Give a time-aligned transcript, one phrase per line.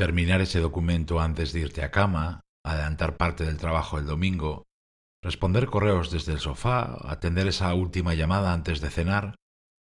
[0.00, 4.64] terminar ese documento antes de irte a cama, adelantar parte del trabajo el domingo,
[5.22, 9.34] responder correos desde el sofá, atender esa última llamada antes de cenar,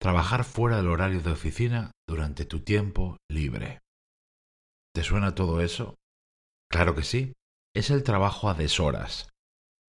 [0.01, 3.79] trabajar fuera del horario de oficina durante tu tiempo libre.
[4.93, 5.95] ¿Te suena todo eso?
[6.69, 7.35] Claro que sí.
[7.73, 9.29] Es el trabajo a deshoras.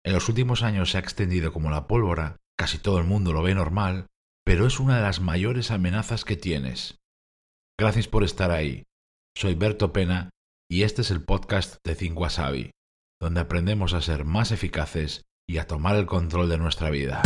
[0.06, 3.43] En los últimos años se ha extendido como la pólvora, casi todo el mundo lo
[3.43, 4.06] ve normal,
[4.43, 6.96] pero es una de las mayores amenazas que tienes.
[7.79, 8.88] Gracias por estar ahí.
[9.41, 10.30] Soy Berto Pena
[10.68, 12.72] y este es el podcast de Think Wasabi,
[13.21, 17.22] donde aprendemos a ser más eficaces y a tomar el control de nuestra vida.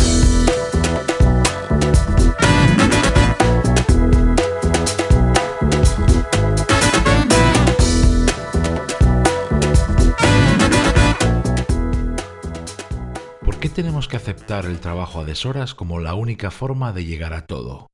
[13.58, 17.46] qué tenemos que aceptar el trabajo a deshoras como la única forma de llegar a
[17.46, 17.86] todo?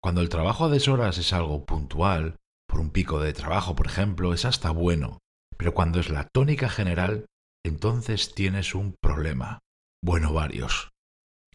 [0.00, 4.34] Cuando el trabajo a deshoras es algo puntual, por un pico de trabajo, por ejemplo,
[4.34, 5.18] es hasta bueno,
[5.56, 7.26] pero cuando es la tónica general,
[7.64, 9.60] entonces tienes un problema.
[10.02, 10.90] Bueno, varios.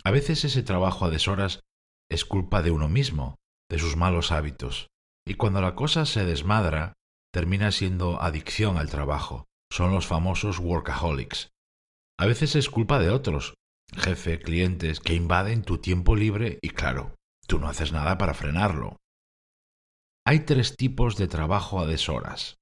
[0.04, 1.60] A veces ese trabajo a deshoras
[2.10, 3.36] es culpa de uno mismo,
[3.70, 4.88] de sus malos hábitos,
[5.28, 6.94] y cuando la cosa se desmadra,
[7.32, 9.46] termina siendo adicción al trabajo.
[9.72, 11.50] Son los famosos workaholics.
[12.20, 13.54] A veces es culpa de otros,
[13.96, 17.16] jefe, clientes, que invaden tu tiempo libre y claro,
[17.48, 18.98] tú no haces nada para frenarlo.
[20.30, 22.60] Hay tres tipos de trabajo a deshoras.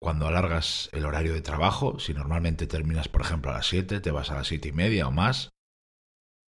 [0.00, 4.10] Cuando alargas el horario de trabajo, si normalmente terminas por ejemplo a las 7, te
[4.10, 5.50] vas a las siete y media o más.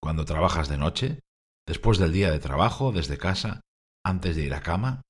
[0.01, 1.19] Cuando trabajas de noche,
[1.67, 3.63] después del día de trabajo, desde casa,
[4.05, 5.03] antes de ir a cama.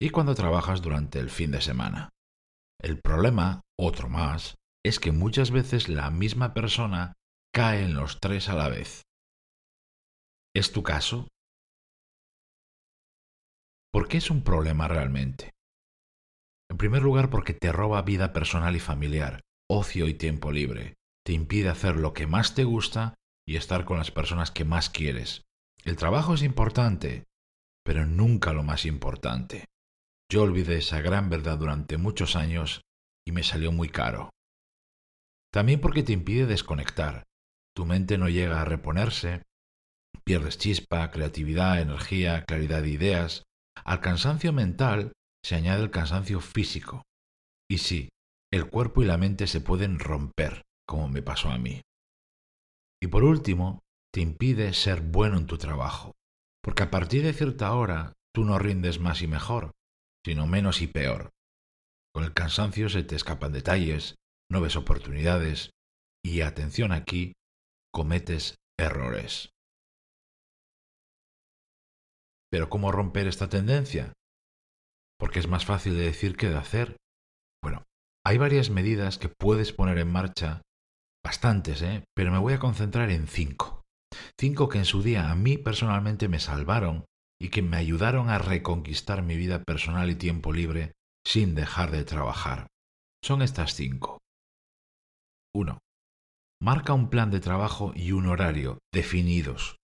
[0.00, 2.08] Y cuando trabajas durante el fin de semana.
[2.80, 7.12] El problema, otro más, es que muchas veces la misma persona
[7.54, 9.02] cae en los tres a la vez.
[10.52, 11.28] ¿Es tu caso?
[13.92, 15.52] ¿Por qué es un problema realmente?
[16.70, 20.94] En primer lugar, porque te roba vida personal y familiar, ocio y tiempo libre.
[21.26, 23.14] Te impide hacer lo que más te gusta
[23.46, 25.42] y estar con las personas que más quieres.
[25.84, 27.24] El trabajo es importante,
[27.84, 29.66] pero nunca lo más importante.
[30.30, 32.80] Yo olvidé esa gran verdad durante muchos años
[33.26, 34.30] y me salió muy caro.
[35.52, 37.24] También porque te impide desconectar.
[37.76, 39.42] Tu mente no llega a reponerse,
[40.24, 43.42] pierdes chispa, creatividad, energía, claridad de ideas.
[43.84, 45.12] Al cansancio mental
[45.44, 47.02] se añade el cansancio físico.
[47.70, 48.08] Y sí,
[48.52, 51.80] el cuerpo y la mente se pueden romper, como me pasó a mí.
[53.02, 53.80] Y por último,
[54.12, 56.12] te impide ser bueno en tu trabajo,
[56.62, 59.72] porque a partir de cierta hora tú no rindes más y mejor,
[60.24, 61.30] sino menos y peor.
[62.14, 64.16] Con el cansancio se te escapan detalles,
[64.50, 65.70] no ves oportunidades
[66.22, 67.32] y, atención aquí,
[67.90, 69.51] cometes errores.
[72.52, 74.12] Pero ¿cómo romper esta tendencia?
[75.18, 76.96] Porque es más fácil de decir que de hacer.
[77.62, 77.84] Bueno,
[78.26, 80.60] hay varias medidas que puedes poner en marcha,
[81.24, 82.04] bastantes, ¿eh?
[82.14, 83.80] pero me voy a concentrar en cinco.
[84.38, 87.06] Cinco que en su día a mí personalmente me salvaron
[87.40, 90.92] y que me ayudaron a reconquistar mi vida personal y tiempo libre
[91.26, 92.66] sin dejar de trabajar.
[93.24, 94.18] Son estas cinco.
[95.54, 95.78] 1.
[96.60, 99.76] Marca un plan de trabajo y un horario definidos.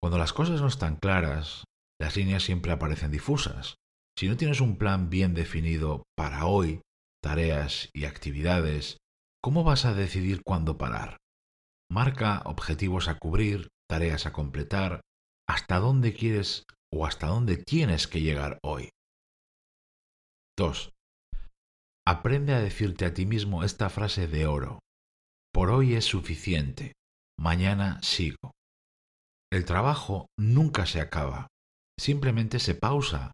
[0.00, 1.64] Cuando las cosas no están claras,
[2.02, 3.76] las líneas siempre aparecen difusas.
[4.18, 6.82] Si no tienes un plan bien definido para hoy,
[7.22, 8.96] tareas y actividades,
[9.40, 11.18] ¿cómo vas a decidir cuándo parar?
[11.88, 15.00] Marca objetivos a cubrir, tareas a completar,
[15.48, 18.88] hasta dónde quieres o hasta dónde tienes que llegar hoy.
[20.58, 20.90] 2.
[22.04, 24.80] Aprende a decirte a ti mismo esta frase de oro.
[25.52, 26.94] Por hoy es suficiente,
[27.38, 28.50] mañana sigo.
[29.52, 31.46] El trabajo nunca se acaba,
[32.02, 33.32] simplemente se pausa.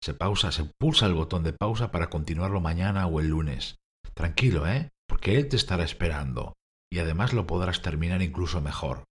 [0.00, 3.76] Se pausa, se pulsa el botón de pausa para continuarlo mañana o el lunes.
[4.14, 4.90] Tranquilo, ¿eh?
[5.08, 6.54] Porque él te estará esperando
[6.92, 9.04] y además lo podrás terminar incluso mejor.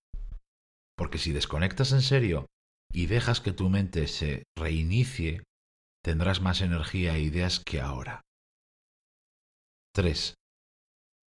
[0.98, 2.46] Porque si desconectas en serio
[2.94, 5.44] y dejas que tu mente se reinicie,
[6.02, 8.22] tendrás más energía e ideas que ahora.
[9.94, 10.36] 3.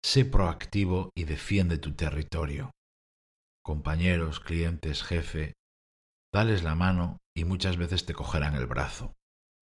[0.03, 2.71] Sé proactivo y defiende tu territorio.
[3.63, 5.53] Compañeros, clientes, jefe,
[6.33, 9.13] dales la mano y muchas veces te cogerán el brazo.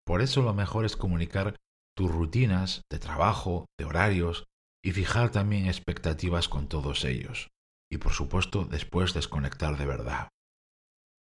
[0.05, 1.55] Por eso lo mejor es comunicar
[1.95, 4.45] tus rutinas de trabajo, de horarios
[4.83, 7.49] y fijar también expectativas con todos ellos.
[7.91, 10.29] Y por supuesto después desconectar de verdad.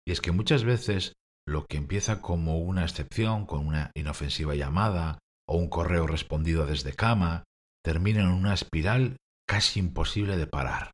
[0.08, 1.14] Y es que muchas veces
[1.48, 6.94] lo que empieza como una excepción, con una inofensiva llamada o un correo respondido desde
[6.94, 7.44] cama,
[7.84, 9.18] termina en una espiral
[9.48, 10.92] casi imposible de parar.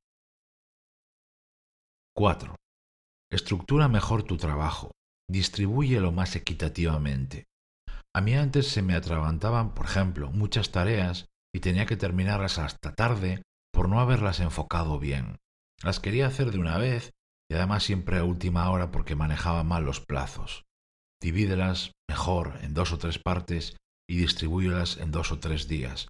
[2.15, 2.55] 4.
[3.31, 4.91] Estructura mejor tu trabajo.
[5.31, 7.45] Distribúyelo más equitativamente.
[8.13, 12.93] A mí antes se me atragantaban, por ejemplo, muchas tareas y tenía que terminarlas hasta
[12.95, 13.41] tarde
[13.71, 15.37] por no haberlas enfocado bien.
[15.81, 17.11] Las quería hacer de una vez
[17.49, 20.65] y además siempre a última hora porque manejaba mal los plazos.
[21.21, 23.77] Divídelas mejor en dos o tres partes
[24.09, 26.09] y distribúyelas en dos o tres días.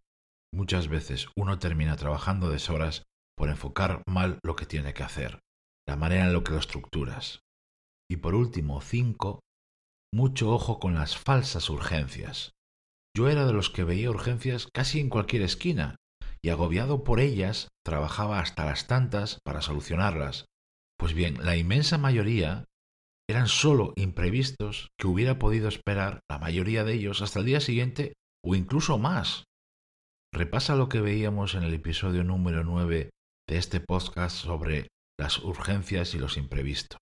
[0.52, 3.04] Muchas veces uno termina trabajando deshoras
[3.38, 5.42] por enfocar mal lo que tiene que hacer,
[5.88, 7.42] la manera en lo que lo estructuras.
[8.12, 9.40] Y por último, cinco,
[10.13, 12.52] mucho ojo con las falsas urgencias.
[13.16, 15.96] Yo era de los que veía urgencias casi en cualquier esquina,
[16.44, 20.44] y agobiado por ellas, trabajaba hasta las tantas para solucionarlas.
[21.00, 22.66] Pues bien, la inmensa mayoría
[23.30, 28.12] eran sólo imprevistos que hubiera podido esperar la mayoría de ellos hasta el día siguiente
[28.44, 29.46] o incluso más.
[30.34, 33.10] Repasa lo que veíamos en el episodio número 9
[33.48, 37.00] de este podcast sobre las urgencias y los imprevistos.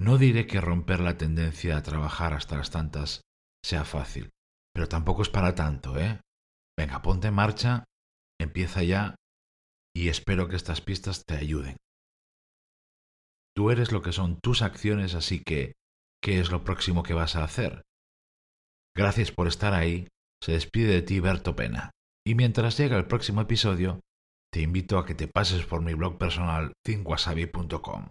[0.00, 3.22] No diré que romper la tendencia a trabajar hasta las tantas
[3.64, 4.30] sea fácil,
[4.72, 6.20] pero tampoco es para tanto, ¿eh?
[6.78, 7.84] Venga, ponte en marcha,
[8.40, 9.16] empieza ya
[9.94, 11.76] y espero que estas pistas te ayuden.
[13.56, 15.72] Tú eres lo que son tus acciones, así que,
[16.22, 17.82] ¿qué es lo próximo que vas a hacer?
[18.96, 20.06] Gracias por estar ahí,
[20.40, 21.90] se despide de ti Berto Pena.
[22.24, 23.98] Y mientras llega el próximo episodio,
[24.52, 28.10] te invito a que te pases por mi blog personal thinkwasabi.com.